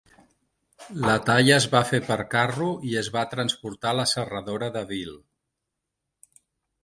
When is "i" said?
2.93-2.97